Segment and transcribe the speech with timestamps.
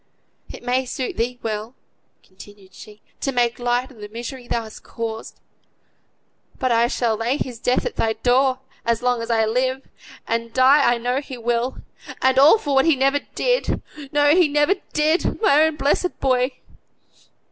[0.51, 1.75] "It may suit thee well,"
[2.23, 5.39] continued she, "to make light o' the misery thou hast caused;
[6.57, 9.87] but I shall lay his death at thy door, as long as I live,
[10.27, 11.83] and die I know he will;
[12.19, 13.79] and all for what he never did
[14.11, 16.53] no, he never did; my own blessed boy!"